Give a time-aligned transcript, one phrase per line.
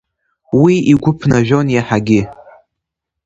[0.61, 2.21] Уи игәы ԥнажәон иаҳагьы.